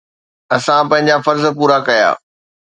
اسان 0.55 0.83
پنهنجا 0.89 1.15
فرض 1.25 1.43
پورا 1.57 1.77
ڪيا. 1.87 2.09